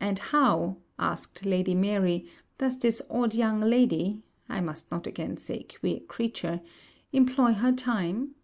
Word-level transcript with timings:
'And 0.00 0.18
how,' 0.18 0.78
asked 0.98 1.44
Lady 1.46 1.72
Mary, 1.76 2.26
does 2.58 2.80
this 2.80 3.00
odd 3.08 3.32
young 3.32 3.60
lady 3.60 4.24
(I 4.48 4.60
must 4.60 4.90
not 4.90 5.06
again 5.06 5.36
say 5.36 5.62
queer 5.62 6.00
creature) 6.00 6.60
employ 7.12 7.52
her 7.52 7.70
time?' 7.70 8.34